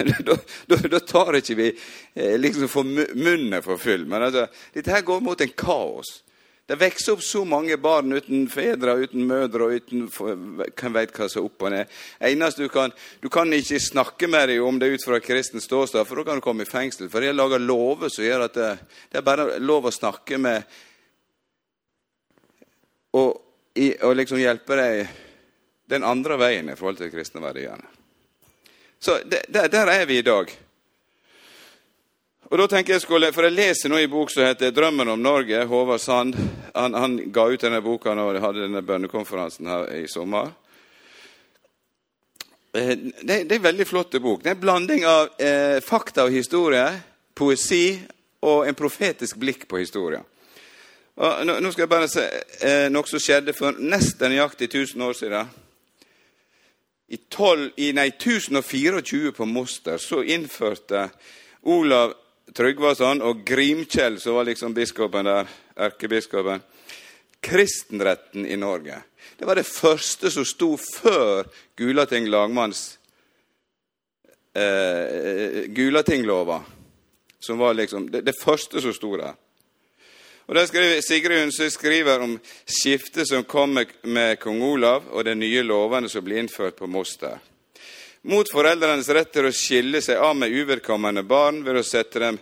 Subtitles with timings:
[0.90, 4.06] da, tar ikke vi eh, liksom for munnen for full.
[4.08, 6.20] Men altså, dette her går mot en kaos.
[6.70, 11.26] Det vokser opp så mange barn uten fedre, uten mødre og uten hvem vet hva
[11.26, 11.96] som er opp og ned.
[12.28, 16.06] Eneste du kan, du kan ikke snakke med dem om det ut fra kristen ståsted,
[16.06, 17.08] for da kan du komme i fengsel.
[17.10, 18.70] For de har laga lover som gjør at det,
[19.10, 20.62] det, er bare lov å snakke med
[23.18, 25.16] og, og liksom hjelpe dem
[25.90, 27.99] den andre veien i forhold til kristne verdiene.
[29.00, 30.50] Så der, der er vi i dag.
[32.50, 35.22] Og da tenker jeg skulle, For jeg leser nå i bok som heter 'Drømmen om
[35.22, 35.64] Norge'.
[35.64, 36.34] Håvard Sand
[36.74, 40.50] han, han ga ut denne boka når de hadde denne bønnekonferansen her i sommer.
[42.72, 44.42] Eh, det, det er en veldig flott bok.
[44.42, 46.84] Det er en blanding av eh, fakta og historie,
[47.34, 47.98] poesi
[48.42, 50.26] og en profetisk blikk på historien.
[51.16, 52.26] Og nå, nå skal jeg bare se
[52.60, 55.50] eh, noe som skjedde for nesten nøyaktig 1000 år siden.
[57.10, 61.08] I, 12, i nei, 1024 på Moster så innførte
[61.66, 62.12] Olav
[62.54, 66.62] Tryggvason og Grimkjell, som var liksom biskopen der, erkebiskopen,
[67.42, 69.00] kristenretten i Norge.
[69.38, 72.84] Det var det første som sto før Gulating lagmanns
[74.54, 76.60] eh, Gulatinglova.
[77.40, 79.34] Som var liksom det, det første som sto der.
[80.50, 82.32] Og der skriver, Sigrid Sigrun skriver om
[82.66, 87.36] skiftet som kom med, kong Olav, og de nye lovene som ble innført på Moster.
[88.26, 92.40] Mot foreldrenes rett til å skille seg av med uvedkommende barn ved å sette dem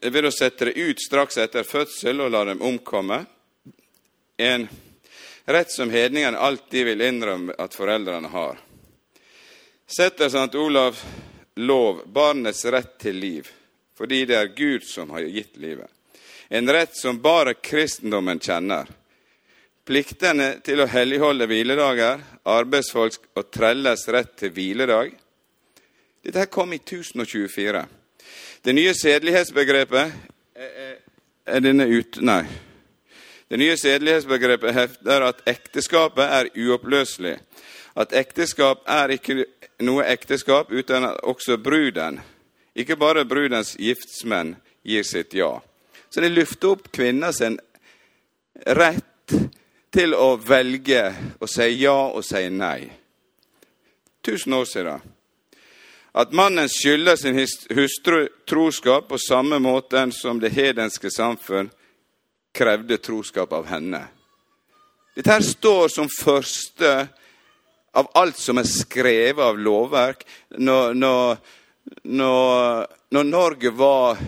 [0.00, 3.18] ved å sette det ut straks etter fødsel og la dem omkomme.
[4.40, 4.64] En
[5.44, 8.56] rett som hedningene alltid vil innrømme at foreldrene har.
[9.84, 10.56] Setter St.
[10.56, 11.04] Olav
[11.60, 13.52] lov barnets rett til liv,
[13.92, 15.92] fordi det er Gud som har gitt livet
[16.48, 18.86] en rett som bare kristendommen kjenner.
[19.86, 25.12] Pliktene til å helligholde hviledager, arbeidsfolks og trelles rett til hviledag.
[26.26, 27.84] Dette kom i 1024.
[28.66, 30.12] Det nye sedelighetsbegrepet
[31.46, 32.18] er denne ut...
[32.18, 32.42] Nei.
[33.46, 37.36] Det nye sedelighetsbegrepet hevder at ekteskapet er uoppløselig.
[37.94, 39.44] At ekteskap er ikke
[39.86, 42.18] noe ekteskap uten at også bruden,
[42.74, 45.60] ikke bare brudens giftsmenn, gir sitt ja.
[46.16, 47.58] Så de løfter opp kvinner sin
[48.72, 49.32] rett
[49.92, 51.02] til å velge
[51.44, 52.86] å si ja og si nei.
[54.24, 55.02] Tusen år siden.
[56.16, 61.68] At mannen skylder sin hustru troskap på samme måte som det hedenske samfunn
[62.56, 64.00] krevde troskap av henne.
[65.12, 66.94] Dette her står som første
[67.92, 70.24] av alt som er skrevet av lovverk
[70.56, 71.36] når, når,
[72.08, 74.24] når, når Norge var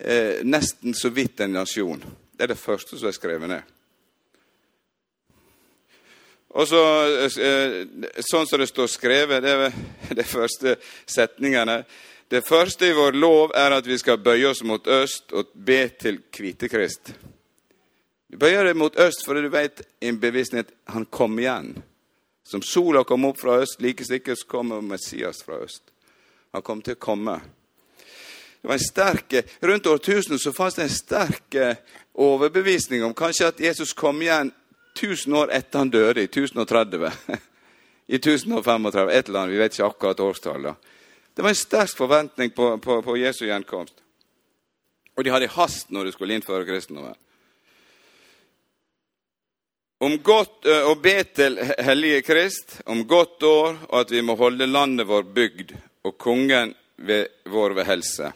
[0.00, 2.02] eh, nesten så vidt en nasjon.
[2.32, 3.74] Det er det første som er skrevet ned.
[6.48, 6.82] Og så,
[7.26, 7.86] eh,
[8.24, 9.72] Sånn som det står skrevet, det er
[10.20, 10.76] de første
[11.06, 11.84] setningene.
[12.28, 15.88] Det første i vår lov er at vi skal bøye oss mot øst og be
[15.88, 17.14] til Kvitekrist.
[18.28, 21.78] Vi bøyer deg mot øst fordi du vet i en bevissthet han kom igjen.
[22.44, 25.88] Som sola kom opp fra øst, like sikkert kommer Messias fra øst.
[26.52, 27.40] Han kom til å komme.
[28.68, 31.76] Det var en sterk, Rundt årtusenet så fantes det en sterk eh,
[32.20, 34.50] overbevisning om kanskje at Jesus kom igjen
[34.92, 37.06] 1000 år etter han døde, i 1030.
[38.12, 40.90] I 1035, et eller annet, vi vet ikke akkurat årstallet.
[41.32, 44.02] Det var en sterk forventning på, på, på Jesu gjenkomst.
[45.16, 47.16] Og de hadde hast når de skulle innføre kristendommen.
[50.04, 51.56] Om godt, eh, å be til
[51.88, 55.72] hellige Krist, om godt år, og at vi må holde landet vår bygd
[56.04, 58.28] og kongen ved, vår ved helse.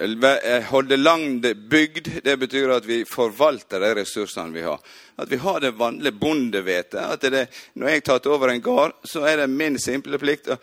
[0.00, 4.78] Eh, holde landet bygd, det betyr at vi forvalter de ressursene vi har.
[5.20, 7.00] At vi har det vanlige bondevetet.
[7.04, 10.48] At det, når jeg har tatt over en gard, så er det min simple plikt
[10.48, 10.56] å,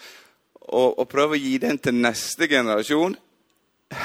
[0.74, 3.14] å, å, prøve å gi den til neste generasjon.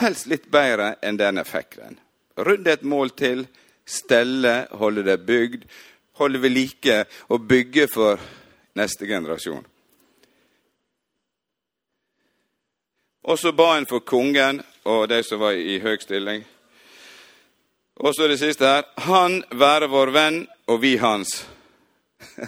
[0.03, 1.97] Helst litt bedre enn den jeg fikk den.
[2.37, 3.47] Rydde et mål til,
[3.89, 5.65] stelle, holde det bygd.
[6.21, 6.99] Holde ved like
[7.33, 8.21] og bygge for
[8.77, 9.65] neste generasjon.
[13.33, 16.45] Og så ba en for kongen og de som var i høy stilling.
[18.03, 18.87] Og så det siste her.
[19.07, 21.45] Han være vår venn, og vi hans.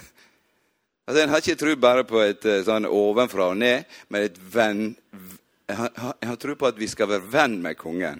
[1.05, 4.39] altså, En har ikke tro bare på et eh, sånn ovenfra og ned, men et
[4.39, 4.95] venn
[5.65, 8.19] Jeg har, tro på at vi skal være venn med kongen.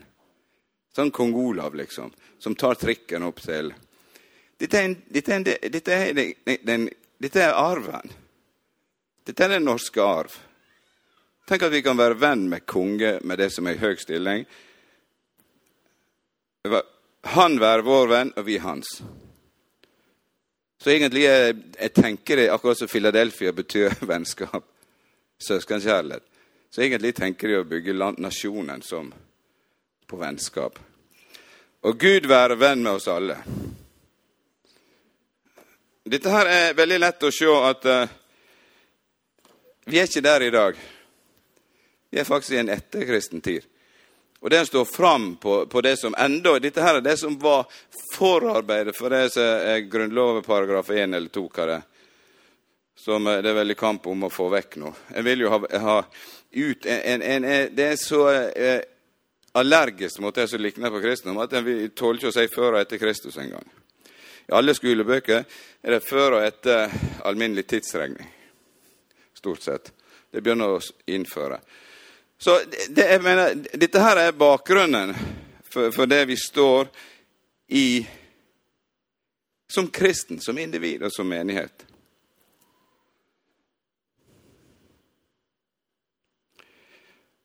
[0.95, 2.09] Sånn kong Olav, liksom.
[2.41, 3.69] Som tar trikken opp til
[4.57, 6.87] Dette er, en, dette er, en, dette er, den, den,
[7.19, 8.13] dette er arven.
[9.27, 10.31] Dette er den norske arv.
[11.45, 14.45] Tenk at vi kan være venn med konge med det som er i høy stilling.
[17.35, 19.01] Han være vår venn, og vi hans.
[20.81, 24.65] Så egentlig jeg, jeg tenker det akkurat som Philadelphia betyr vennskap.
[25.47, 26.23] søskenkjærlighet.
[26.69, 29.13] Så egentlig tenker de å bygge nasjonen som
[30.07, 30.79] på vennskap.
[31.85, 33.37] Og Gud være venn med oss alle.
[36.05, 38.13] Dette her er veldig lett å se at uh,
[39.85, 40.77] vi er ikke der i dag.
[42.15, 43.63] Vi er faktisk i en etterkristen tid.
[44.39, 47.65] Og det står fram på, på, det som enda Dette her er det som var
[48.13, 51.43] forarbeidet for det som er Grunnloven paragraf 1 eller 2.
[51.51, 51.81] Hva det,
[52.95, 54.93] som det er veldig kamp om å få vekk nå.
[55.11, 55.99] Jeg vil jo ha, ha
[56.55, 58.79] ut en, en, en, Det er så eh,
[59.59, 62.85] allergisk mot det som likner på kristendom, at en tåler ikke å si før og
[62.85, 63.67] etter Kristus engang.
[64.47, 65.43] I alle skolebøker
[65.83, 66.95] er det før og etter
[67.27, 68.31] alminnelig tidsregning.
[69.35, 69.91] Stort sett.
[70.31, 71.59] Det begynner å innføre.
[72.37, 72.59] Så
[72.89, 75.15] det, jeg mener, dette her er bakgrunnen
[75.63, 76.89] for, for det vi står
[77.67, 77.87] i
[79.71, 81.85] som kristen, som individ og som menighet.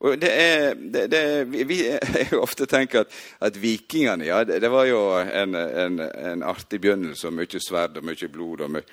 [0.00, 4.70] Og det er, det, det, vi, Jeg ofte tenker at, at vikingene ja, det, det,
[4.72, 8.64] var jo en, en, en artig begynnelse mye sverd og mye blod.
[8.64, 8.86] Og mye.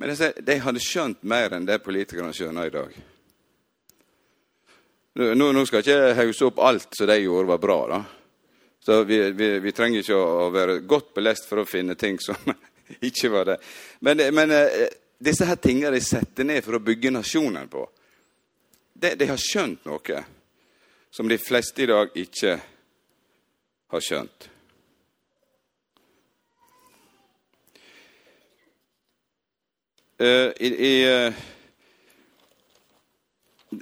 [0.00, 2.96] Men de hadde skjønt mer enn det politikerne skjønner i dag.
[5.14, 7.78] Nå, nå skal ikke jeg hause opp alt som de gjorde, var bra.
[7.86, 8.00] da.
[8.84, 12.36] Så vi, vi, vi, trenger ikke å være godt belest for å finne ting som
[13.08, 13.56] ikke var det.
[14.02, 14.88] Men, men eh,
[15.22, 17.86] disse her tingene de setter ned for å bygge nasjonen på,
[18.94, 20.24] de, de har skjønt noe
[21.14, 22.58] som de fleste i dag ikke
[23.94, 24.50] har skjønt.
[30.14, 31.44] Uh, i, i uh,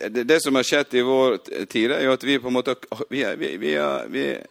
[0.08, 1.36] det, det, som har skjedd i vår
[1.70, 2.74] tid, er jo at vi på en måte
[3.10, 4.46] vi, er, vi, vi, er, vi er,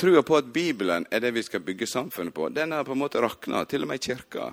[0.00, 3.02] Trua på at Bibelen er det vi skal bygge samfunnet på, den har på en
[3.02, 4.48] måte rakna, til og med i kirka.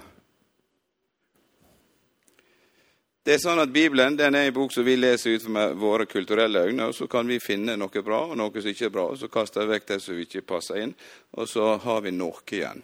[3.26, 6.06] Det er sånn at Bibelen den er en bok som vi leser ut med våre
[6.06, 9.08] kulturelle øyne, og så kan vi finne noe bra og noe som ikke er bra,
[9.10, 10.94] og så kaster vi vekk det som ikke passer inn,
[11.34, 12.84] og så har vi noe igjen.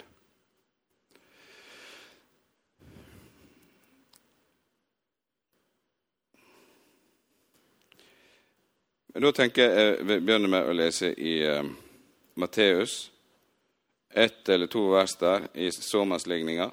[9.13, 11.65] Da tenker jeg vi begynner med å lese i uh,
[12.39, 13.09] Matteus,
[14.13, 16.69] ett eller to vers der i såmannsligninga.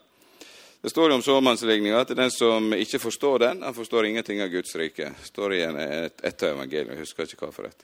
[0.81, 4.77] Det står om såmannsligninga at den som ikke forstår den, han forstår ingenting av Guds
[4.79, 5.11] rike.
[5.25, 6.63] står igjen et, et av.
[6.71, 7.83] Jeg husker ikke hva for et.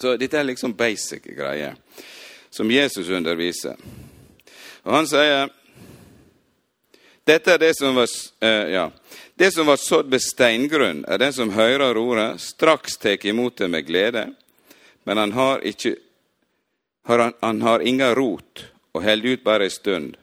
[0.00, 1.76] Så dette er liksom basic greier
[2.50, 3.76] som Jesus underviser.
[4.88, 5.50] Og han sier
[7.30, 8.08] dette er det som var,
[8.40, 8.90] eh, ja,
[9.38, 13.68] det som var sådd ved steingrunn, er den som hører ordet, straks tar imot det
[13.70, 14.26] med glede,
[15.04, 15.94] men han har, ikke,
[17.06, 20.16] har han, han har inga rot og holder ut bare ei stund.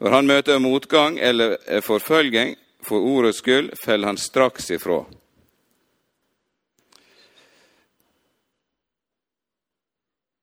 [0.00, 5.04] Når han møter motgang eller forfølging for ordets skyld, faller han straks ifra.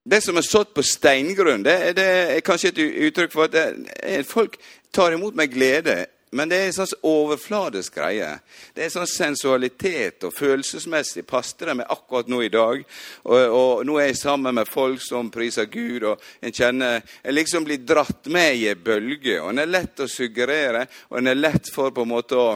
[0.04, 4.26] Det som er sådd på steingrunn, det, det, er kanskje et uttrykk for at det,
[4.28, 4.58] folk
[4.94, 6.04] tar imot med glede
[6.34, 8.26] men det er en sånn overfladisk greie.
[8.74, 12.82] Det er sånn sensualitet og følelsesmessig passer det meg akkurat nå i dag.
[13.22, 17.36] Og, og, nå er jeg sammen med folk som priser Gud, og en kjenner En
[17.36, 19.38] liksom blir dratt med i ei bølge.
[19.44, 22.48] Og en er lett å suggerere, og en er lett for på en måte å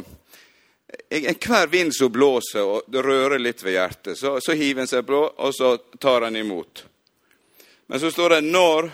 [1.13, 5.19] Enhver vind som blåser og rører litt ved hjertet, så, så hiver en seg på,
[5.21, 6.81] og så tar en imot.
[7.93, 8.89] Men så står det 'når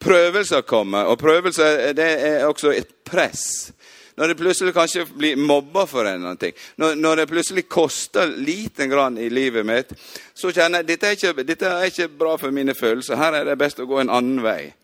[0.00, 3.72] prøvelser kommer, og prøvelser det er også et press.
[4.20, 7.64] Når det plutselig kanskje blir mobba for en eller annen ting, når, når, det plutselig
[7.72, 9.94] koster lite grann i livet mitt,
[10.34, 13.16] så kjenner jeg dette er, ikke, dette er ikke bra for mine følelser.
[13.16, 14.74] Her er det best å gå en annen vei.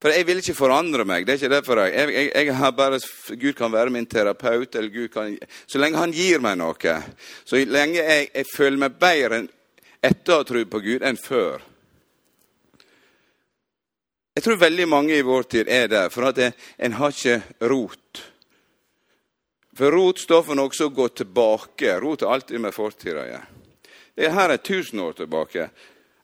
[0.00, 1.26] For jeg vil ikke forandre meg.
[1.26, 3.00] det er ikke derfor jeg, jeg, jeg, jeg har bare,
[3.40, 4.74] Gud kan være min terapeut.
[4.74, 6.96] eller Gud kan, Så lenge Han gir meg noe,
[7.44, 9.46] så lenge jeg, jeg føler meg bedre
[10.04, 11.62] etter å ha trodd på Gud enn før,
[14.34, 18.22] jeg tror veldig mange i vår tid er der, for at en har ikke rot.
[19.74, 21.98] For rot står for noe som går tilbake.
[22.02, 23.46] Rot er alltid med fortida å gjøre.
[24.34, 25.68] Her er 1000 år tilbake.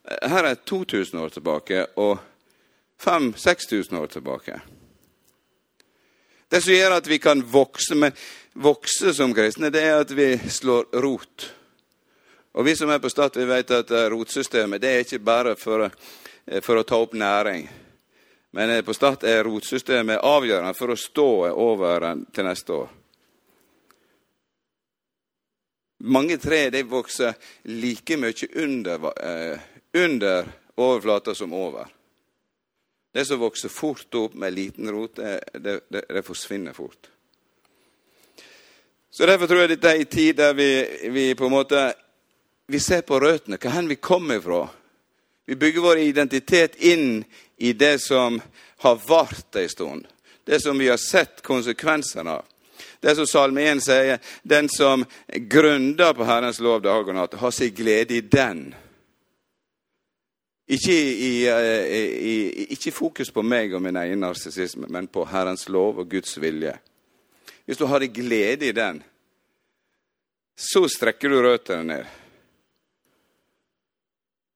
[0.07, 2.19] Her er 2000 år tilbake og
[3.01, 4.59] 5000-6000 år tilbake.
[6.51, 8.15] Det som gjør at vi kan vokse, men
[8.53, 11.47] vokse som kristne, det er at vi slår rot.
[12.53, 15.87] Og Vi som er på Stad, vi vet at rotsystemet det er ikke bare for,
[16.61, 17.69] for å ta opp næring.
[18.51, 22.89] Men på Stad er rotsystemet avgjørende for å stå over til neste år.
[26.01, 27.37] Mange tre de vokser
[27.69, 29.59] like mye under, eh,
[29.93, 31.85] under overflata som over.
[33.13, 37.09] Det som vokser fort opp med liten rot, det, det, det, det forsvinner fort.
[39.11, 40.69] Så Derfor tror jeg dette er en tid der vi,
[41.11, 41.93] vi, på en måte
[42.71, 44.61] vi ser på røttene, hva hen vi kommer fra.
[45.45, 47.25] Vi bygger vår identitet inn
[47.61, 48.41] i det som
[48.77, 50.07] har vart ei stund.
[50.43, 52.45] Det som vi har sett konsekvensene av.
[52.99, 57.53] Det som Salme 1 sier, den som grunder på Herrens lov dag og natt, har
[57.53, 58.71] sin glede i den.
[60.71, 62.01] Ikke, i, i,
[62.31, 66.37] i, ikke fokus på meg og min egen narsissisme, men på Herrens lov og Guds
[66.41, 66.73] vilje.
[67.65, 69.03] Hvis du har glede i den,
[70.57, 72.20] så strekker du røttene ned.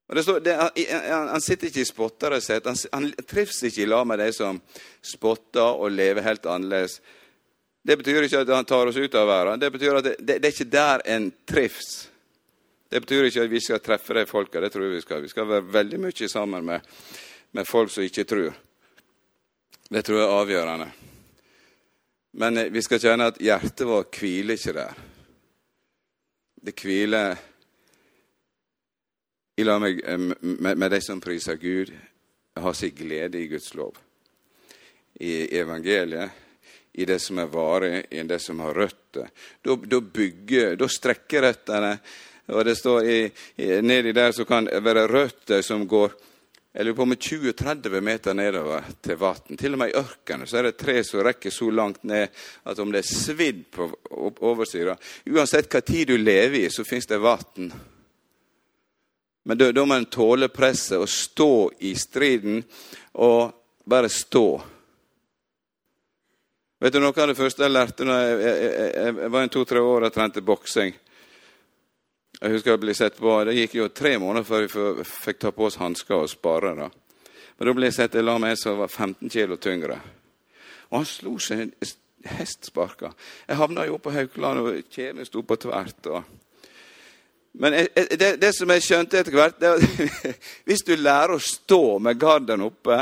[0.05, 2.65] Står, det, han, han, sitter ikke i spottereset.
[2.69, 4.59] Han, han trives ikke i lag med de som
[5.01, 6.99] spotter og lever helt annerledes.
[7.85, 9.61] Det betyr ikke at han tar oss ut av verden.
[9.61, 11.89] Det betyr at det, det, det er ikke der en trives.
[12.89, 14.61] Det betyr ikke at vi skal treffe de folka.
[14.61, 15.25] Det tror jeg vi skal.
[15.25, 16.85] Vi skal være veldig mye sammen med,
[17.57, 18.53] med folk som ikke tror.
[19.89, 20.87] Det tror jeg er avgjørende.
[22.41, 25.03] Men eh, vi skal kjenne at hjertet vårt hviler ikke der.
[26.65, 27.37] Det hviler
[29.55, 31.91] i lag med, med, med de som priser Gud,
[32.55, 33.97] har sin glede i Guds lov.
[35.19, 36.29] I evangeliet
[36.97, 39.27] i det som er varig, i det som har røtter.
[39.61, 41.97] Da, bygger, da strekker røttene.
[42.55, 43.17] Og det står i,
[43.55, 46.15] i, nedi der så kan det være røtter som går
[46.75, 49.55] jeg lurer på med 20-30 meter nedover til vann.
[49.55, 52.27] Til og med i ørkenen så er det tre som rekker så langt ned
[52.67, 53.87] at om det er svidd på
[54.43, 54.97] oversida
[55.31, 57.71] Uansett hva tid du lever i, så fins det vann.
[59.45, 62.63] Men da, må en tåle presset og stå i striden,
[63.21, 63.53] og
[63.85, 64.47] bare stå.
[66.81, 69.53] Vet du noe av det første jeg lærte da jeg, jeg, jeg, jeg var en
[69.53, 70.95] to-tre år og trente boksing?
[72.35, 75.51] Jeg husker jeg ble sett på, Det gikk jo tre måneder før vi fikk ta
[75.55, 76.73] på oss hansker og spare.
[76.75, 76.89] da.
[77.57, 79.99] Men da ble jeg sett i lag med en som var 15 kilo tyngre.
[80.89, 81.71] Og han slo seg
[82.25, 83.13] hestsparka.
[83.47, 86.09] Jeg havna jo på Haukeland, og kjeven sto på tvert.
[86.11, 86.23] og...
[87.57, 89.75] Men det, det, som jeg skjønte etter hvert, det
[90.67, 92.97] hvis du lærer å stå med garden oppe,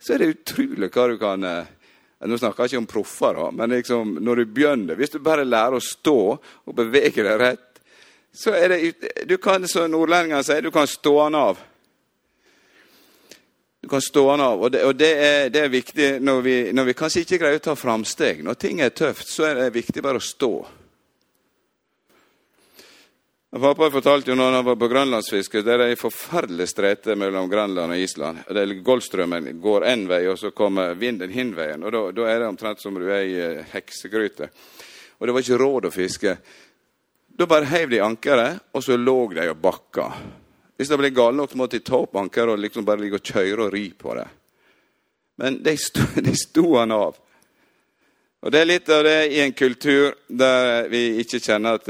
[0.00, 1.74] så er det utrolig hva du kan eh,
[2.26, 5.76] nå snakker jeg ikke om proffer, men liksom, når du begynner Hvis du bare lærer
[5.78, 7.82] å stå og bevege deg rett,
[8.34, 11.60] så er det Du kan, som nordlendingene sier, du kan stå han av.
[13.80, 16.56] Du kan stå han av, og det, og det, er, det er, viktig når vi,
[16.74, 18.42] når vi, kanskje ikke greier å ta framsteg.
[18.42, 20.52] Når ting er tøft, så er det viktig bare å stå.
[23.50, 27.94] Pappa fortalte jo når han var på grønlandsfiske, det er ei forferdelig strete mellom Grønland
[27.94, 28.42] og Island.
[28.84, 31.82] Golfstrømmen går én vei, og så kommer vinden hin veien.
[31.82, 34.50] og Da er det omtrent som du er i eh, heksegryte.
[35.18, 36.36] Og det var ikke råd å fiske.
[37.38, 40.10] Da bare heiv de ankeret, og så lå de og bakka.
[40.76, 43.32] Hvis det ble galt nok, måtte de ta opp ankeret og liksom bare ligge og
[43.32, 44.28] kjøre og ri på det.
[45.40, 47.16] Men de sto, de sto han av.
[48.38, 51.88] Og Det er litt av det i en kultur der vi ikke kjenner at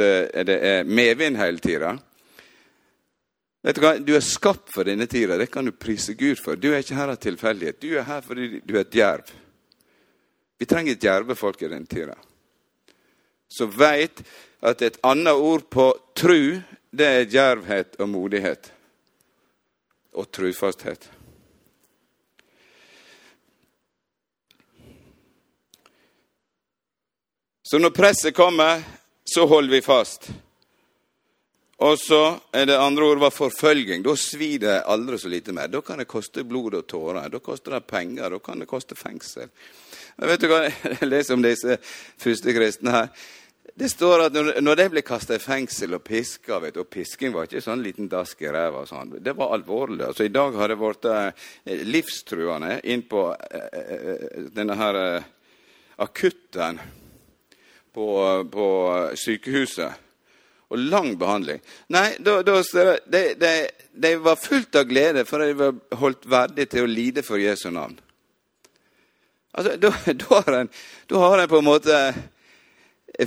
[0.49, 1.93] det er medvind hele tida.
[3.65, 3.93] Vet Du hva?
[4.01, 5.37] Du er skapt for denne tida.
[5.37, 6.57] Det kan du prise Gud for.
[6.57, 7.81] Du er ikke her av tilfeldighet.
[7.83, 9.35] Du er her fordi du er et djerv.
[10.59, 12.17] Vi trenger et djerve folk i denne tida.
[13.49, 14.23] Så veit
[14.65, 16.59] at et annet ord på tru,
[16.91, 18.73] det er djervhet og modighet.
[20.17, 21.11] Og trufasthet.
[27.71, 28.81] Så når presset kommer,
[29.25, 30.31] så holder vi fast.
[31.85, 34.01] Og så er det andre ord var forfølging.
[34.07, 35.69] Da svir det aldri så lite mer.
[35.69, 37.27] Da kan det koste blod og tårer.
[37.29, 38.31] Da koster det penger.
[38.33, 39.51] Da kan det koste fengsel.
[40.17, 41.77] Men vet du hva jeg leser om disse
[42.17, 43.11] første kristne her?
[43.79, 47.61] Det står at når de ble kasta i fengsel og piska Og pisking var ikke
[47.63, 48.87] sånn liten dask i ræva.
[48.89, 49.19] Sånn.
[49.21, 50.07] Det var alvorlig.
[50.07, 54.99] Altså, I dag har det blitt eh, livstruende inn på eh, eh, denne her
[55.99, 56.81] akutten
[57.99, 58.67] på, på
[59.15, 59.93] sykehuset.
[60.69, 61.63] Og lang behandling.
[61.89, 62.61] Nei, da, da
[63.07, 63.53] de, de,
[63.93, 67.71] de, var fullt av glede, for de var holdt verdig til å lide for Jesu
[67.73, 67.97] navn.
[69.57, 69.91] Altså, da,
[70.23, 70.71] da, har en,
[71.09, 72.03] da har en på en måte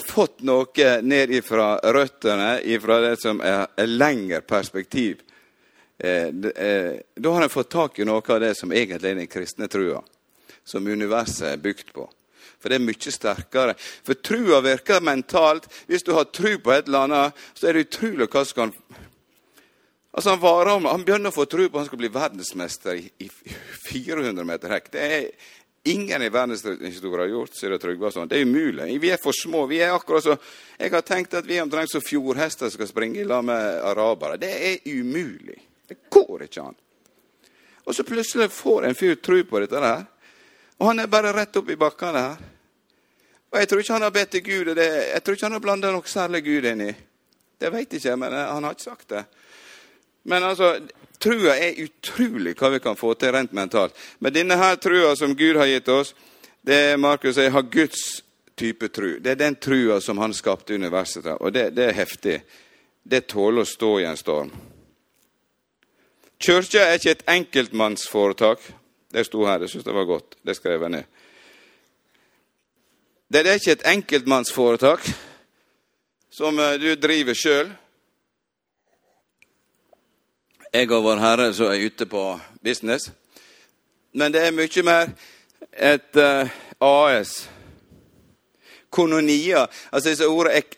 [0.06, 5.26] fått noe ned ifra røttene, ifra det som er, er lengre perspektiv.
[5.98, 9.34] Eh, eh, da har en fått tak i noe av det som egentlig er den
[9.34, 10.06] kristne trua,
[10.64, 12.08] som universet er bygd på.
[12.62, 13.76] For det er mye sterkere.
[14.06, 15.68] For trua virker mentalt.
[15.90, 18.76] Hvis du har tru på et eller annet, så er det utrolig hva som kan
[20.12, 23.06] Altså Han varer han begynner å få tru på at han skal bli verdensmester i,
[23.24, 23.30] i
[23.88, 24.90] 400 meter hekk.
[24.92, 25.28] Det er
[25.88, 28.12] ingen i verdenshistorien har gjort, sier Trygve.
[28.12, 28.30] Sånn.
[28.30, 29.00] Det er umulig.
[29.02, 29.64] Vi er for små.
[29.72, 30.38] Vi er akkurat så
[30.78, 34.40] Jeg har tenkt at vi er omtrent som fjordhester skal springe i lag med arabere.
[34.42, 35.60] Det er umulig.
[35.88, 36.78] Det går ikke an.
[37.86, 40.06] Og så plutselig får en fyr tru på dette der.
[40.80, 42.51] Og han er bare rett opp i bakkene her.
[43.52, 45.58] Og jeg tror ikke han har bedt til Gud, og det, jeg tror ikke han
[45.58, 46.92] har blanda noe særlig Gud inn i.
[47.62, 49.26] Det jeg ikke, men han har ikke sagt det.
[50.24, 50.80] Men altså,
[51.22, 53.94] trua er utrolig hva vi kan få til rent mentalt.
[54.20, 56.16] Men denne her trua som Gud har gitt oss,
[56.62, 58.24] det Markus sier, har Guds
[58.56, 59.18] type tru.
[59.20, 61.42] Det er den trua som han skapte universet av.
[61.42, 62.42] Og det, det, er heftig.
[63.04, 64.52] Det tåler å stå i en storm.
[66.42, 68.64] Kirka er ikke et enkeltmannsforetak.
[69.12, 70.38] Det sto her, jeg syns det var godt.
[70.42, 71.21] Det skrev jeg ned.
[73.32, 75.06] Det er ikke et enkeltmannsforetak
[76.30, 77.70] som eh, du driver sjøl.
[80.74, 82.24] Jeg og Vår Herre som er ute på
[82.64, 83.08] business.
[84.12, 85.14] Men det er mye mer
[85.72, 87.50] et uh, eh, AS.
[88.90, 89.64] Kononia.
[89.92, 90.76] Altså disse Ordet ek,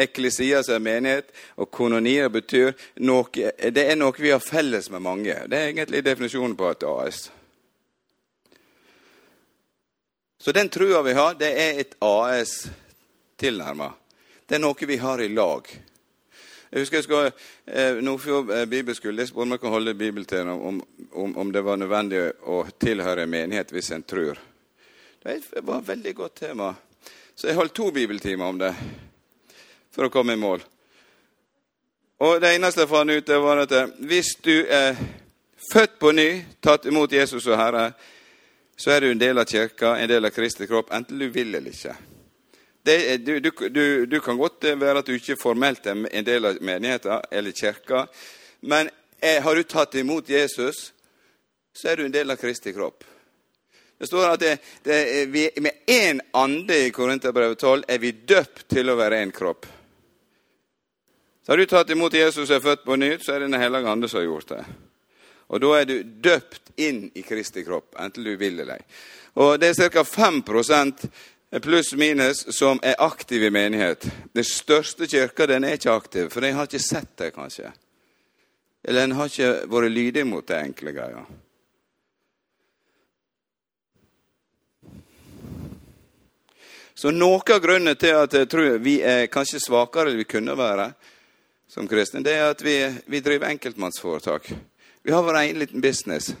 [0.00, 2.72] eklesia, som er menighet, og kononia betyr
[3.04, 3.28] noe
[3.60, 5.36] Det er noe vi har felles med mange.
[5.44, 7.26] Det er egentlig definisjonen på et AS.
[10.40, 12.70] Så den trua vi har, det er et AS
[13.36, 13.90] tilnærma.
[14.48, 15.66] Det er noe vi har i lag.
[16.70, 17.32] Jeg husker jeg skulle
[17.66, 19.20] eh, Nordfjord eh, bibelskole.
[19.20, 20.78] Jeg spurte jeg kunne holde bibeltiden om,
[21.12, 24.40] om, om, det var nødvendig å tilhøre en menighet hvis en tror.
[25.20, 26.70] Det var et veldig godt tema.
[27.36, 28.70] Så jeg holdt to bibeltimer om det
[29.92, 30.64] for å komme i mål.
[32.24, 34.96] Og Det eneste jeg fant ut, det var at eh, hvis du er
[35.68, 36.30] født på ny,
[36.64, 37.90] tatt imot Jesus og Herre,
[38.80, 41.52] så er du en del av kirka, en del av Kristi kropp, enten du vil
[41.54, 41.92] eller ikke.
[42.82, 42.96] Det,
[43.26, 43.34] du,
[43.68, 47.52] du, du, kan godt være at du ikke formelt er en del av menigheten eller
[47.52, 48.06] kirka,
[48.64, 48.88] men
[49.20, 50.94] har du tatt imot Jesus,
[51.76, 53.04] så er du en del av Kristi kropp.
[54.00, 58.64] Det står at det, det, vi, med én ande i Korinterbrevet 12 er vi døpt
[58.72, 59.68] til å være én kropp.
[61.44, 63.60] Så Har du tatt imot Jesus og er født på nytt, så er det Den
[63.60, 64.64] hellige ande som har gjort det.
[65.50, 68.84] Og Da er du døpt inn i Kristi kropp, enten du vil eller ei.
[69.34, 70.04] Og Det er ca.
[70.04, 71.08] 5%
[71.58, 74.06] pluss-minus som er aktiv i menighet.
[74.32, 77.72] Den største kirka den er ikke aktiv, for den har ikke sett det, kanskje.
[78.84, 81.24] Eller den har ikke vært lydig mot det enkle greia.
[86.94, 90.52] Så noe av grunnen til at jeg tror vi er kanskje svakere enn vi kunne
[90.54, 90.90] være
[91.70, 94.50] som kristne, det er at vi, vi driver enkeltmannsforetak.
[95.02, 96.34] Vi har vår egen liten business.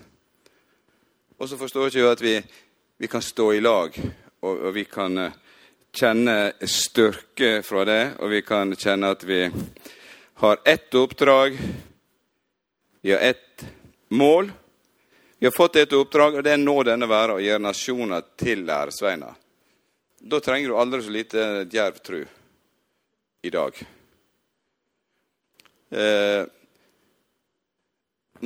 [1.38, 2.34] Og så forstår ikke vi at vi,
[3.00, 3.94] vi kan stå i lag
[4.40, 5.38] og, og vi kan eh,
[5.96, 9.40] kjenne styrke fra det, og vi kan kjenne at vi
[10.44, 11.56] har ett oppdrag,
[13.00, 13.64] vi har ett
[14.08, 14.52] mål.
[15.38, 18.66] Vi har fått et oppdrag, og det er nå denne verden å gjøre nasjoner til
[18.68, 19.40] læresveiner.
[20.20, 22.20] Da trenger du aldri så lite djerv tru
[23.40, 23.84] i dag.
[25.90, 26.42] Eh,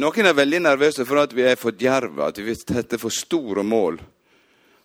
[0.01, 3.63] noen er veldig nervøse for at vi er for djerve, at vi setter for store
[3.63, 4.01] mål.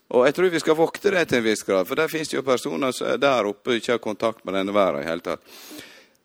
[0.09, 2.41] Og jeg tror vi skal vokte det til en viss grad, for der det jo
[2.45, 5.41] personer som er der oppe og ikke har kontakt med denne verden i hele tatt.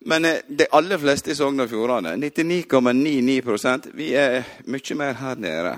[0.04, 5.36] Men eh, de aller fleste i Sogn og Fjordane, 99,99% vi er mye mer her
[5.40, 5.74] nede.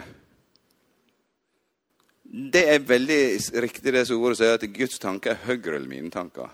[2.27, 3.21] Det er veldig
[3.63, 6.51] riktig det som ordet sier, at Guds tanke er høyere enn mine tanker.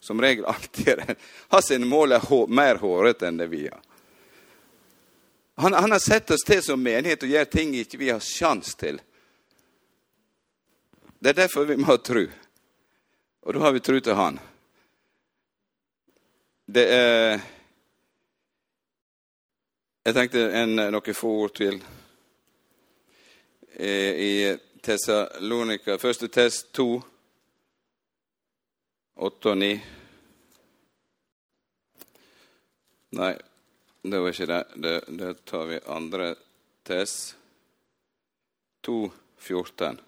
[0.00, 1.16] Som regel alltid det.
[1.52, 3.80] Hans mål er mer hårete enn det vi har.
[5.60, 8.76] Han, han, har sett oss til som menighet og gjør ting ikke vi har sjans
[8.78, 9.00] til.
[11.18, 12.28] Det er derfor vi må ha tru.
[13.42, 14.38] Og da har vi tru til Han.
[16.66, 17.40] Det er
[20.04, 21.82] Jeg tenkte en, noen få ord til.
[23.78, 26.86] I Tessalonika, første test 2,
[29.16, 29.74] 8 og 9.
[33.18, 33.34] Nei,
[34.02, 34.64] det var ikke det.
[34.74, 36.34] Det, det tar vi andre
[36.86, 37.34] test.
[38.86, 39.98] 2.14.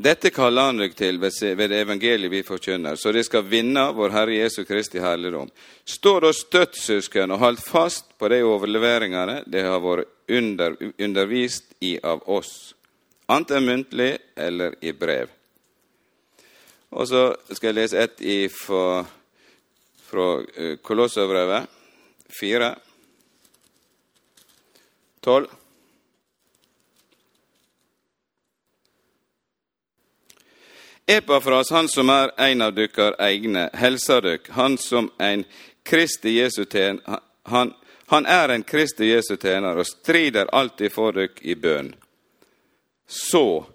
[0.00, 1.34] Dette kaller han deg til ved
[1.68, 5.50] det evangeliet vi forkynner, så de skal vinne vår Herre Jesu Kristi herligdom.
[5.84, 11.74] Stå da støtt, søsken, og hold fast på de overleveringene det har vært under, undervist
[11.84, 12.72] i av oss,
[13.28, 15.28] enten muntlig eller i brev.
[16.96, 18.24] Og så skal jeg lese ett
[18.56, 19.04] fra,
[20.10, 21.66] fra eh, Kolosserbrevet
[22.40, 22.74] 4,
[25.20, 25.46] 12.
[31.06, 35.44] Epafras, han som er en av dykkar egne, helser dykk, han som en
[35.82, 37.20] Kristi Jesu tjener,
[37.50, 37.74] han,
[38.06, 41.94] han er en Kristi Jesu tjener og strider alltid for dykk i bønn.
[43.06, 43.66] Så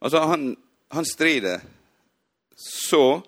[0.00, 0.56] Altså, han,
[0.88, 1.60] han strider
[2.56, 3.20] så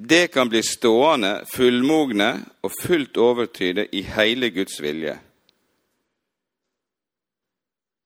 [0.00, 2.28] det kan bli stående, fullmogne
[2.62, 5.16] og fullt overtyde i hele Guds vilje.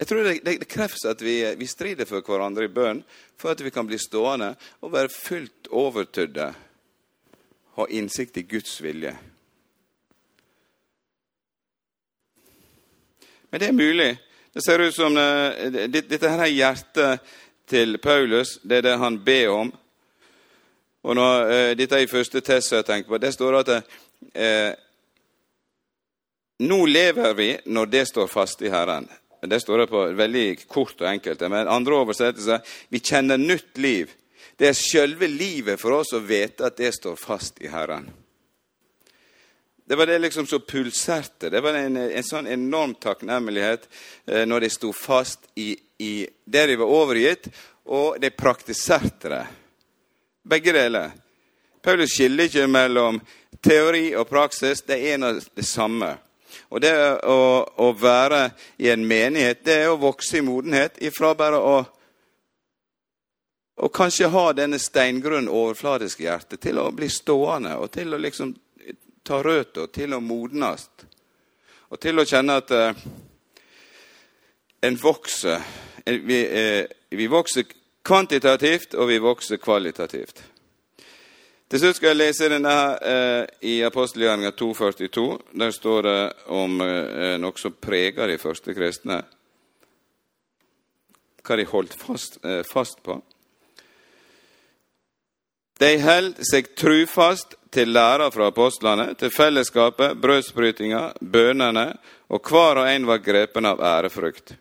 [0.00, 3.02] Jeg tror det, det, det kreves at vi, vi, strider for hverandre i bønn
[3.36, 6.48] for at vi kan bli stående og være fullt overtydde,
[7.76, 9.12] ha innsikt i Guds vilje.
[13.52, 14.10] Men det er mulig.
[14.56, 17.36] Det ser ut som det, dette her hjertet
[17.68, 19.76] til Paulus, det er det han ber om.
[21.02, 23.18] Og når, eh, Dette er i første test jeg tenker på.
[23.18, 23.68] Det står at
[24.34, 24.72] eh,
[26.62, 29.08] nå lever vi når det står fast i Herren.
[29.42, 31.40] Det står det på veldig kort og enkelt.
[31.50, 34.12] Men andre oversettelser vi kjenner nytt liv.
[34.56, 38.06] Det er selve livet for oss å vite at det står fast i Herren.
[39.84, 41.50] Det var det liksom som pulserte.
[41.50, 43.88] Det var en, en sånn enorm takknemlighet
[44.26, 46.12] eh, når de sto fast i, i
[46.44, 47.50] det de var overgitt,
[47.90, 49.42] og de praktiserte det.
[50.42, 51.10] Begge deler.
[51.82, 53.20] Paulus skiller ikke mellom
[53.62, 54.82] teori og praksis.
[54.86, 56.14] Det er en av det samme.
[56.68, 56.92] Og det
[57.28, 58.42] å, å, være
[58.82, 61.76] i en menighet, det er å vokse i modenhet ifra bare å
[63.82, 68.52] og kanskje ha denne steingrunn overfladiske hjertet til å bli stående og til å liksom
[69.26, 70.84] ta røtter, til å modnes.
[71.90, 73.00] Og til å kjenne at uh,
[74.86, 75.64] en vokser.
[76.04, 76.84] Vi, uh,
[77.16, 77.66] vi vokser
[78.02, 80.42] kvantitativt, og vi vokser kvalitativt.
[81.72, 85.22] Til slutt skal jeg lese denne eh, i apostelgjerninga 2,42.
[85.56, 86.18] Der står det
[86.52, 89.22] om eh, noe som preger de første kristne.
[91.40, 93.16] Hva de holdt fast, eh, fast på.
[95.80, 101.88] De holdt seg trufast til læra fra apostlene, til fellesskapet, brødsbrytinga, bønene,
[102.28, 104.58] og hver og en var grepen av ærefrykt.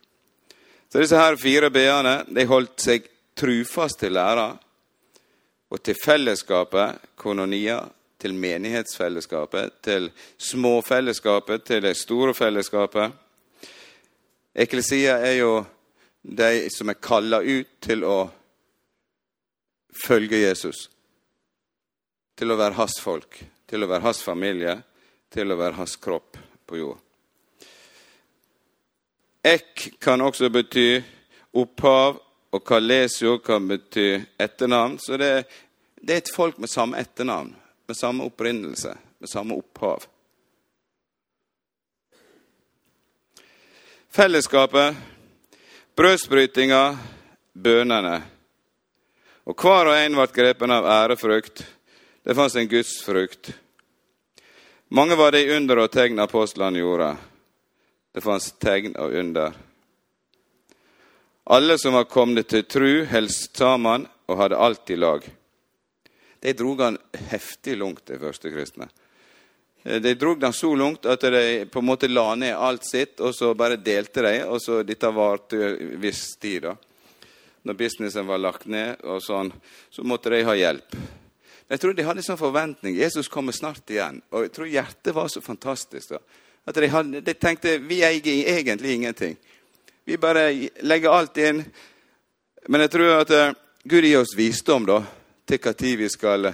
[0.87, 4.51] Så disse her fire b-ene de holdt seg trufast til læra
[5.71, 7.79] og til fellesskapet, kononia,
[8.21, 13.11] til menighetsfellesskapet, til småfellesskapet, til det store fellesskapet.
[14.55, 15.53] Eklesia er jo
[16.21, 18.19] de som er kalla ut til å
[20.05, 20.89] følge Jesus.
[22.37, 24.75] Til å være hans folk, til å være hans familie,
[25.31, 26.99] til å være hans kropp på jord.
[29.41, 31.01] Ek kan også bety
[31.57, 32.19] opphav
[32.51, 34.97] og Kalesio kan bety etternavn.
[34.99, 35.43] Så det,
[35.95, 37.53] det, er et folk med samme etternavn,
[37.87, 40.03] med samme opprinnelse, med samme opphav.
[44.11, 44.95] Fellesskapet,
[45.95, 46.97] brødsbrytinga,
[47.53, 48.17] bønene.
[49.47, 51.63] Og hver og en ble grepen av ærefrykt.
[52.21, 53.53] Det fantes en gudsfrukt.
[54.91, 57.13] Mange var de under og tegn apostlene gjorde.
[58.11, 59.55] Det fantes tegn og under.
[61.51, 65.25] Alle som var kommet til tru, helst sammen og hadde alt i lag.
[66.39, 68.87] De drog han heftig langt, de første kristne.
[69.83, 73.19] Eh, de drog den så langt at de på en måte la ned alt sitt,
[73.19, 74.31] og så bare delte de.
[74.47, 76.69] Og så dette varte en viss tid.
[76.69, 76.77] da.
[77.67, 79.51] Når businessen var lagt ned, og sånn,
[79.91, 80.95] så måtte de ha hjelp.
[81.67, 82.95] Jeg tror de hadde sånn forventning.
[82.95, 84.23] Jesus kommer snart igjen.
[84.31, 86.15] Og jeg tror hjertet var så fantastisk.
[86.15, 86.23] da.
[86.63, 89.35] At de, hadde, de tenkte vi eier egentlig ingenting.
[90.05, 91.63] Vi bare legger alt inn.
[92.67, 95.01] Men jeg tror at uh, Gud gir oss visdom da,
[95.47, 96.53] til når vi skal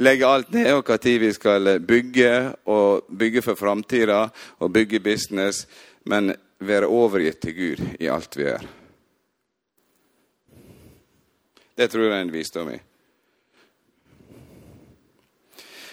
[0.00, 4.28] legge alt ned, og når vi skal bygge, og bygge for framtida
[4.58, 5.66] og bygge business,
[6.04, 8.68] men være overgitt til Gud i alt vi gjør.
[11.76, 12.78] Det tror jeg er en visdom i.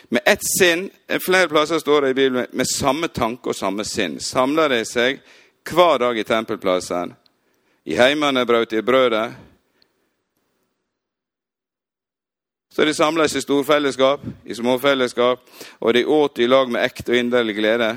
[0.10, 0.90] Med ett sinn
[1.26, 4.20] Flere plasser står det i Bibelen med samme tanke og samme sinn.
[4.20, 5.20] Samler de seg
[5.72, 7.14] hver dag i tempelplassen.
[7.88, 9.32] I heimene brøt de brødet.
[12.78, 15.42] Så de samles i storfellesskap, i småfellesskap,
[15.80, 17.96] og de åt i lag med ekte og inderlig glede.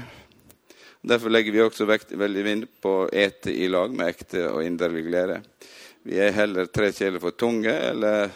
[1.02, 4.64] Derfor legger vi også vekt, veldig vind på å ete i lag med ekte og
[4.64, 5.40] inderlig glede.
[6.08, 8.30] Vi er heller tre kjeler for tunge eller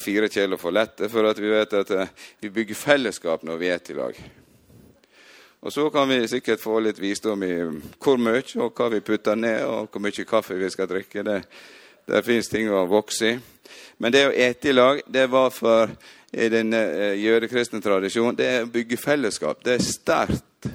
[0.00, 3.72] fire kjeler for lette, for at vi vet at eh, vi bygger fellesskap når vi
[3.74, 4.20] er i lag.
[5.60, 7.52] Og så kan vi sikkert få litt visdom i
[8.00, 11.24] hvor mye og hva vi putter ned, og hvor mye kaffe vi skal drikke.
[11.26, 11.40] Det,
[12.08, 13.34] det fins ting å vokse i.
[14.00, 15.92] Men det å ete i lag, det var for
[16.32, 19.60] i den uh, jødekristne tradisjonen, det er å bygge fellesskap.
[19.64, 20.70] Det er sterkt.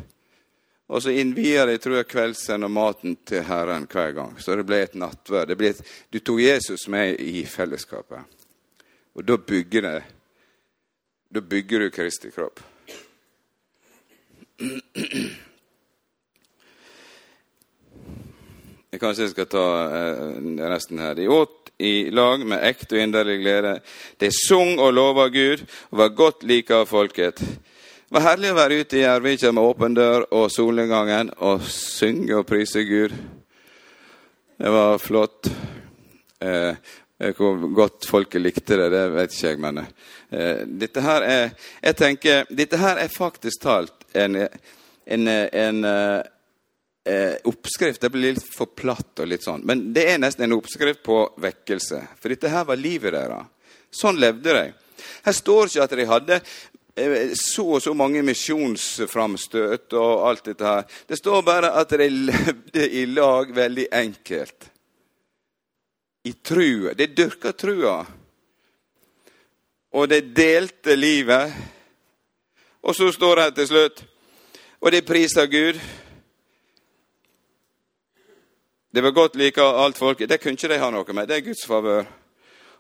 [0.86, 4.36] Og så innvier de tror jeg, kveldsen og maten til Herren hver gang.
[4.38, 5.56] Så det ble et nattverd.
[6.14, 8.38] Du tok Jesus med i fellesskapet.
[9.18, 9.98] Og da bygger det.
[11.34, 12.62] Da bygger du Kristi kropp.
[18.96, 20.20] Jeg kanskje skal ta eh,
[20.72, 21.16] resten her.
[21.18, 23.74] De åt i lag med ekte og inderlig glede.
[24.22, 27.36] De sung og lova Gud og var godt like av folket.
[27.36, 32.38] Det var herlig å være ute i Ervikja med åpen dør og solnedgangen og synge
[32.40, 33.12] og prise Gud.
[34.56, 35.52] Det var flott.
[36.40, 36.80] Eh,
[37.36, 41.46] hvor godt folket likte det, det vet ikke jeg, men eh, dette her er
[41.82, 44.38] Jeg tenker, dette her er faktisk talt en,
[45.06, 48.02] en, en eh, oppskrift.
[48.02, 51.20] Det blir litt for platt og litt sånn, men det er nesten en oppskrift på
[51.42, 52.02] vekkelse.
[52.20, 53.52] For dette her var livet deres.
[53.96, 54.66] Sånn levde de.
[55.26, 60.68] Her står ikke at de hadde eh, så og så mange misjonsframstøt og alt dette
[60.68, 60.88] her.
[61.08, 64.72] Det står bare at de levde i lag veldig enkelt
[66.26, 66.94] i trua.
[66.98, 68.00] De dyrka trua.
[69.96, 71.54] Og de delte livet.
[72.86, 74.04] Og så står det til slutt
[74.80, 75.80] Og de priser Gud.
[78.94, 80.30] Det var godt like alt folket.
[80.30, 81.28] Det kunne ikke de ha noe med.
[81.28, 82.06] Det er Guds favør.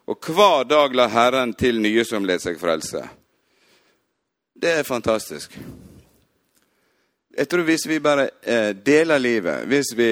[0.05, 3.01] Og hver dag la Herren til nye som let seg frelse.
[4.53, 5.57] Det er fantastisk.
[7.37, 10.09] Jeg tror hvis vi bare eh, deler livet, hvis vi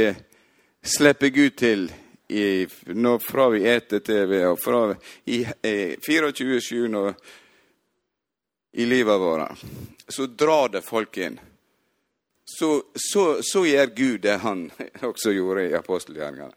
[0.84, 1.86] slipper Gud til
[2.30, 4.82] i, nå fra vi eter vi og fra
[5.26, 7.14] i, i 24-7
[8.74, 9.64] i livet vårt,
[10.08, 11.40] så drar det folk inn.
[12.46, 16.54] Så, så, så, gjør Gud det han også gjorde i apostelgjerningene.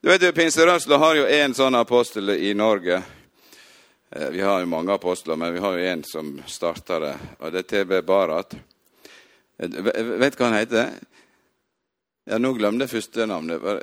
[0.00, 3.00] Du vet, Pinserørsla har jo én sånn apostel i Norge.
[4.10, 7.52] Eh, vi har jo mange apostler, men vi har jo én som starta det, og
[7.52, 8.54] det er TB Barat.
[9.58, 10.92] Eh, vet du hva han heter?
[12.26, 13.82] Ja, Nå glemte jeg første navnet.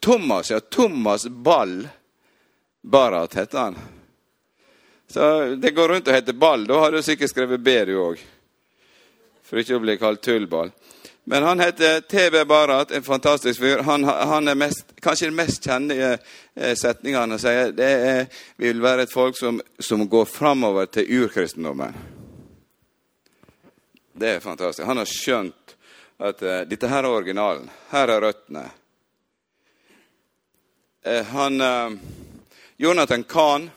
[0.00, 0.60] Thomas, ja.
[0.60, 1.88] Thomas Ball
[2.82, 3.78] Barat heter han.
[5.08, 6.66] Så det går rundt og heter Ball.
[6.68, 8.20] Da har du sikkert skrevet B, du òg.
[9.48, 10.72] For ikke å bli kalt tullball.
[11.28, 13.82] Men han heter TB Barat, en fantastisk fyr.
[13.84, 17.72] Han, han er mest, kanskje den mest kjente eh, setninga han sier.
[17.76, 18.22] Det er,
[18.56, 21.96] vi vil være et folk som, som går framover til urkristendommen.
[24.12, 24.86] Det er fantastisk.
[24.88, 25.76] Han har skjønt
[26.18, 27.68] at uh, dette her er originalen.
[27.92, 28.64] Her er røttene.
[31.06, 31.92] Uh, han, uh,
[32.76, 33.68] Jonathan Kahn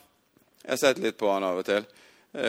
[0.62, 1.86] Jeg har sett litt på han av og til.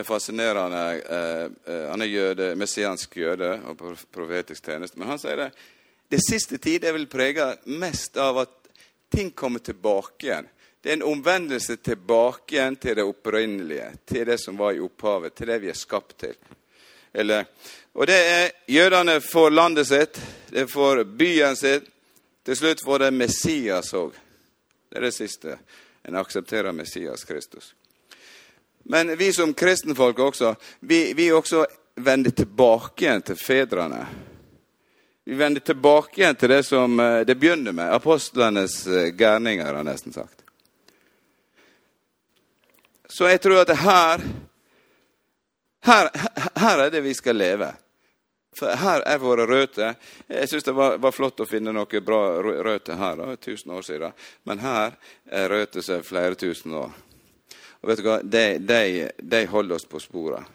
[0.07, 0.83] Fascinerende.
[1.03, 3.81] Eh, han er jøde, messiansk jøde og
[4.13, 4.99] profetisk tjeneste.
[4.99, 5.49] Men han sier det
[6.13, 8.51] det siste tid er vel prega mest av at
[9.09, 10.49] ting kommer tilbake igjen.
[10.81, 15.33] Det er en omvendelse tilbake igjen til det opprinnelige, til det som var i opphavet,
[15.33, 16.35] til det vi er skapt til.
[17.13, 17.47] Eller,
[17.97, 20.21] og det er Jødene for landet sitt,
[20.53, 21.89] de får byen sitt.
[22.45, 24.13] Til slutt får det Messias òg.
[24.91, 25.57] Det er det siste.
[26.03, 27.73] En aksepterer Messias Kristus.
[28.83, 31.65] Men vi som kristenfolk også, vi, vi også
[31.95, 34.05] vender tilbake igjen til fedrene.
[35.23, 37.93] Vi vender tilbake igjen til det som eh, det begynner med.
[37.95, 40.43] Apostlenes eh, gærninger, har nesten sagt.
[43.09, 44.25] Så jeg tror at her,
[45.85, 46.09] her,
[46.59, 47.71] her er det vi skal leve.
[48.57, 49.95] For her er våre røtter.
[50.27, 53.85] Jeg syns det var, var, flott å finne noen bra røtter her, da, tusen år
[53.85, 54.19] siden.
[54.43, 54.97] Men her
[55.31, 56.91] er røtter som er flere tusen år.
[57.83, 58.19] Og vet du hva?
[58.23, 60.47] De, de, de holder oss på sporet.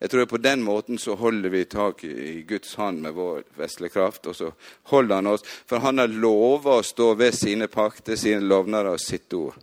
[0.00, 3.88] Jeg tror På den måten så holder vi tak i Guds hånd med vår vesle
[3.88, 4.26] kraft.
[4.26, 4.50] Og så
[4.92, 9.00] holder han oss, for han har lova å stå ved sine pakter, sine lovnader og
[9.00, 9.56] sitt ord.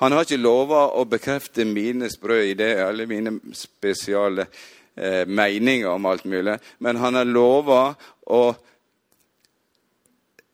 [0.00, 4.46] Han har ikke lova å bekrefte mine sprø ideer eller mine spesiale
[4.96, 7.82] eh, meninger om alt mulig, men han har lova
[8.24, 8.40] å,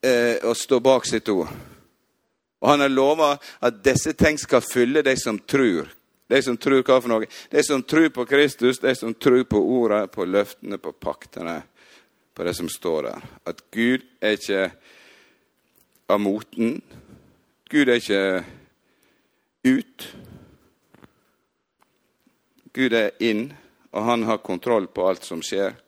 [0.03, 1.76] eh, å stå bak sitt ord.
[2.67, 3.29] Og han har lova
[3.63, 5.87] at disse ting skal fylle de som tror.
[6.27, 7.29] De som tror hva for noe?
[7.51, 11.61] De som tror på Kristus, de som tror på ordet, på løftene, på paktene,
[12.35, 13.29] på det som står der.
[13.47, 14.65] At Gud er ikke
[16.11, 16.81] av moten.
[17.71, 18.43] Gud er ikke
[19.71, 20.09] ut.
[22.75, 23.53] Gud er inn
[23.95, 25.79] og han har kontroll på alt som skjer.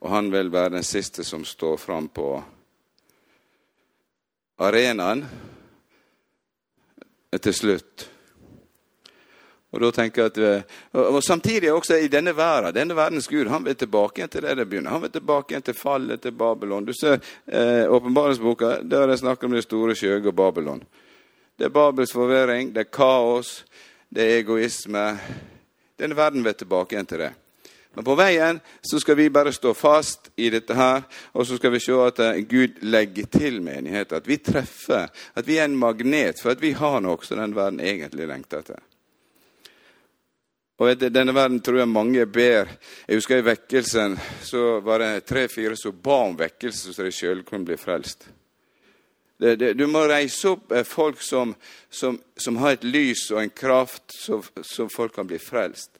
[0.00, 2.32] Og han vil være den siste som står fram på
[4.60, 5.24] arenaen
[7.40, 8.08] til slutt.
[9.70, 12.74] Og da tenker jeg at, eh, og Samtidig også i denne verden.
[12.74, 14.90] Denne verdens Gud han vil tilbake igjen til det det begynner.
[14.90, 16.84] Han vil tilbake igjen til fallet til Babylon.
[16.84, 20.82] Du ser eh, åpenbaringsboka, der er snakk om det store skjøge Babylon.
[21.56, 23.64] Det er Babels forvirring, det er kaos,
[24.10, 25.06] det er egoisme.
[25.98, 27.32] Denne verden vil tilbake igjen til det.
[27.94, 31.02] Men på veien så skal vi bare stå fast i dette her,
[31.34, 34.12] og så skal vi se at eh, Gud legger til menighet.
[34.14, 37.56] At vi treffer, at vi er en magnet for at vi har noe som den
[37.58, 38.80] verden egentlig lengter etter.
[40.80, 42.70] Og du, denne verden tror jeg mange ber.
[43.04, 44.16] Jeg husker i vekkelsen
[44.48, 48.30] så var det tre-fire som ba om vekkelse, så de sjøl kunne bli frelst.
[49.40, 51.54] Det, det, du må reise opp eh, folk som,
[51.88, 55.99] som, som, har et lys og en kraft, så, så, folk kan bli frelst.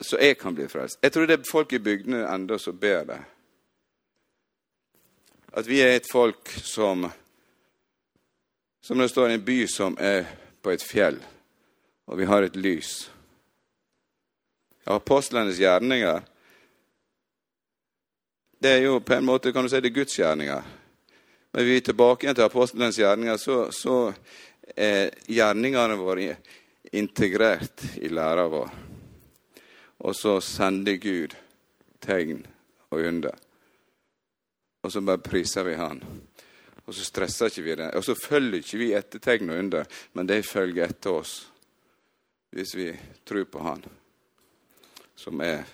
[0.00, 0.98] Så jeg kan bli frelst.
[1.02, 3.18] Jeg tror det er folk i bygdene enda som ber det.
[5.58, 7.10] At vi er et folk som
[8.80, 10.24] Som det står i en by som er
[10.62, 11.18] på et fjell,
[12.06, 13.10] og vi har et lys.
[14.86, 16.22] Apostlenes gjerninger
[18.58, 20.62] det er jo på en måte kan du si, det er Guds gjerninger.
[21.52, 23.98] Men vi er tilbake igjen til apostlenes gjerninger, så, så
[24.74, 26.32] er gjerningene våre
[26.98, 28.87] integrert i læra vår.
[29.98, 31.34] Og så sender Gud
[32.00, 32.44] tegn
[32.90, 33.34] og under.
[34.82, 36.02] Og så bare priser vi Han.
[36.86, 37.90] Og så stresser ikke vi det.
[37.98, 41.38] Og så følger ikke vi etter tegn og under, men de følger etter oss
[42.50, 42.86] hvis vi
[43.28, 43.82] tror på Han,
[45.14, 45.66] som er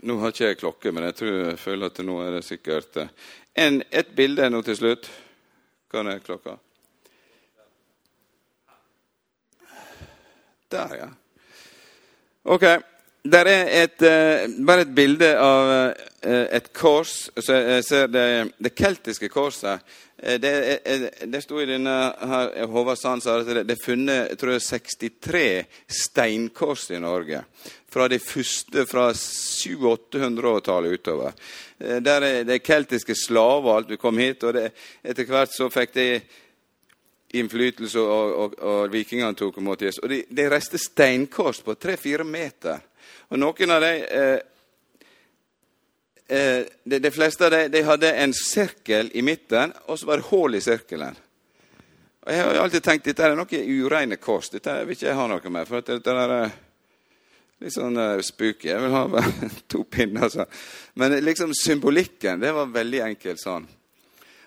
[0.00, 2.94] Nå har ikke jeg klokke, men jeg tror jeg føler at nå er det sikkert
[3.02, 3.10] eh,
[3.60, 5.10] en, Et bilde nå til slutt.
[5.92, 6.54] Hva er klokka?
[10.70, 11.08] Der, ja.
[12.44, 12.64] Ok.
[13.24, 17.30] Der er et, uh, bare et bilde av uh, et kors.
[17.36, 19.82] Så jeg ser det, det keltiske korset.
[20.20, 20.50] Det,
[21.32, 21.94] det sto i denne
[22.28, 25.44] her, Håvard Sand sa at det, det er funnet tror jeg, 63
[25.88, 27.40] steinkors i Norge.
[27.88, 31.32] Fra de første fra 700-800-tallet utover.
[31.80, 34.44] Der er det keltiske slaver alt vi kom hit.
[34.44, 36.06] og Etter hvert så fikk de
[37.32, 40.02] innflytelse, og, og, og vikingene tok imot Jesus.
[40.04, 42.82] Og de, de reiste steinkors på tre-fire meter.
[43.30, 44.38] Og noen av dem eh,
[46.26, 50.20] eh, de, de, fleste av dem de hadde en sirkel i midten, og så var
[50.20, 51.18] det hull i sirkelen.
[52.20, 54.50] Og Jeg har alltid tenkt dette er noe ureine kors.
[54.52, 55.68] Dette vil ikke jeg ha noe med.
[55.68, 56.58] for dette er eh,
[57.64, 58.68] litt sånn uh, spooky.
[58.68, 59.24] Jeg vil ha
[59.72, 60.28] to pinner.
[60.28, 60.44] Så.
[61.00, 63.68] Men liksom symbolikken det var veldig enkelt sånn.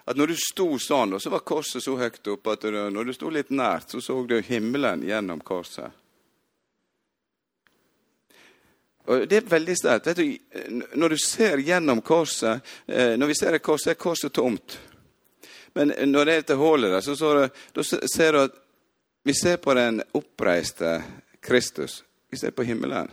[0.05, 3.29] At når du sto sånn, så var korset så høyt oppe at når du sto
[3.31, 5.91] litt nært, så så du himmelen gjennom korset.
[9.05, 10.19] Og Det er veldig sterkt.
[10.95, 14.77] Når du ser gjennom korset eh, Når vi ser et kors, er korset tomt.
[15.75, 18.59] Men når det er etter hullet der, så, så, da ser du at
[19.23, 21.01] vi ser på den oppreiste
[21.41, 22.03] Kristus.
[22.29, 23.09] Vi ser på himmelen.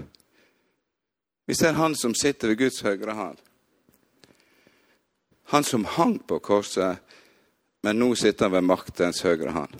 [1.46, 3.38] Vi ser Han som sitter ved Guds høyre hånd.
[5.50, 6.98] Han som hang på korset,
[7.82, 9.72] men nå sitter han ved maktens høyre hånd.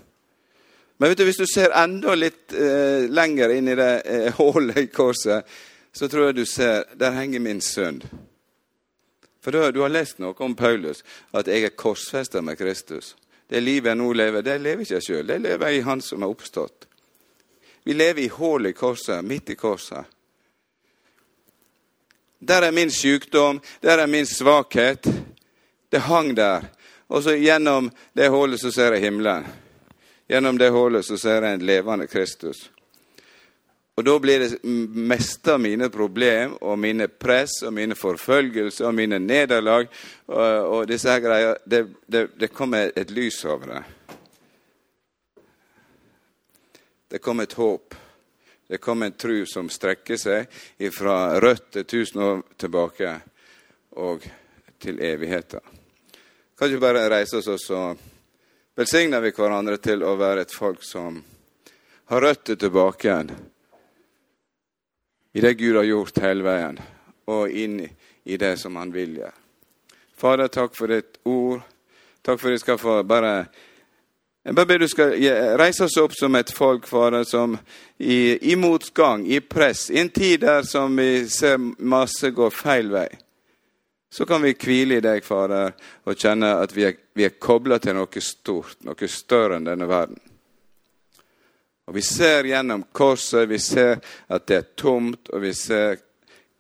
[1.01, 4.83] Men vet du, hvis du ser enda litt eh, lenger inn i det eh, hullet
[4.83, 5.47] i korset,
[5.93, 8.03] så tror jeg du ser der henger min sønn.
[9.41, 11.01] For du, du har lest noe om Paulus,
[11.33, 13.15] at jeg er korsfesta med Kristus.
[13.51, 15.27] Det livet jeg nå lever, det lever ikke jeg sjøl.
[15.27, 16.87] Det lever jeg i Han som er oppstått.
[17.89, 20.05] Vi lever i hullet i korset, midt i korset.
[22.41, 25.09] Der er min sykdom, der er min svakhet.
[25.91, 26.69] Det hang der.
[27.11, 29.47] Og så gjennom det hullet så ser jeg himmelen.
[30.31, 32.69] Gjennom det hullet så ser jeg en levende Kristus.
[33.99, 34.59] Og da blir det
[34.95, 39.91] meste av mine problem og mine press og mine forfølgelser og mine nederlag
[40.31, 43.83] og, og disse her greier det, det, det, kommer et lys over det.
[47.11, 47.99] Det kommer et håp.
[48.71, 50.47] Det kommer en tru som strekker seg
[50.95, 53.19] fra røtter tusen år tilbake
[53.99, 54.25] og
[54.79, 55.80] til evigheten.
[56.61, 57.79] Kan ikke bare reise oss, og så
[58.77, 61.15] velsigner vi hverandre til å være et folk som
[62.13, 63.31] har røtter tilbake igjen
[65.33, 66.77] i det Gud har gjort hele veien,
[67.33, 69.33] og inn i det som Han vil gjøre.
[70.21, 71.65] Fader, takk for ditt ord.
[72.21, 73.33] Takk for at vi skal få bare
[74.45, 75.17] Jeg bare ber du skal
[75.57, 77.57] reise oss opp som et folk, Fader, som
[77.97, 82.93] i, i motgang, i press, i en tid der som vi ser masse gå feil
[82.93, 83.09] vei.
[84.11, 85.71] Så kan vi hvile i deg, Fader,
[86.05, 89.87] og kjenne at vi er, vi er kobla til noe stort, noe større enn denne
[89.87, 90.19] verden.
[91.91, 95.97] Og Vi ser gjennom korset, vi ser at det er tomt, og vi ser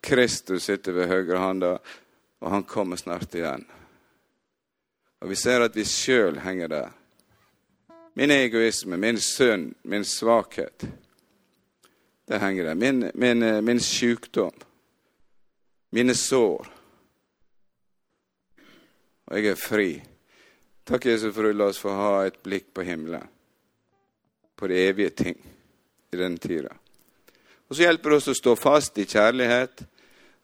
[0.02, 1.76] Kristus sitte ved høyre hånda,
[2.40, 3.62] og han kommer snart igjen.
[5.20, 6.90] Og vi ser at vi sjøl henger der.
[8.18, 10.86] Min egoisme, min synd, min svakhet,
[12.26, 12.74] det henger der.
[12.74, 14.54] Min, min, min sykdom,
[15.90, 16.79] mine sår.
[19.30, 19.90] Og jeg er fri.
[20.84, 23.28] Takk, Jesus, for at la oss få ha et blikk på himmelen
[24.60, 25.38] på de evige ting
[26.12, 26.74] i denne tida.
[27.70, 29.84] Og så hjelper det oss å stå fast i kjærlighet,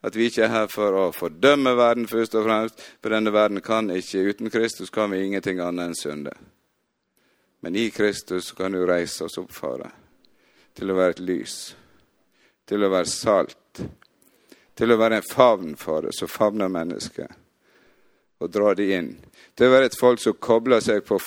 [0.07, 3.61] at vi ikke er her for å fordømme verden først og fremst, for denne verden
[3.61, 6.33] kan ikke Uten Kristus kan vi ingenting annet enn synde.
[7.61, 9.83] Men i Kristus kan du reise oss opp, Far,
[10.73, 11.57] til å være et lys,
[12.65, 13.83] til å være salt,
[14.77, 17.33] til å være en favn for det som favner mennesket,
[18.41, 19.11] og dra de inn.
[19.57, 21.19] Det var et folk som kobler seg på,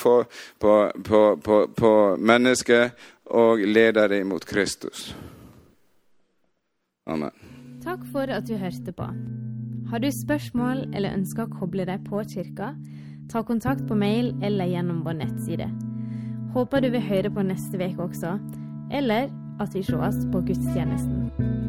[0.61, 0.73] på,
[1.05, 5.09] på, på mennesket og leder dem mot Kristus.
[7.09, 7.33] Amen.
[7.83, 9.07] Takk for at du hørte på.
[9.89, 12.75] Har du spørsmål eller ønsker å koble deg på kirka,
[13.31, 15.69] ta kontakt på mail eller gjennom vår nettside.
[16.53, 18.37] Håper du vil høre på neste uke også,
[18.93, 19.29] eller
[19.61, 21.68] at vi sees på gudstjenesten.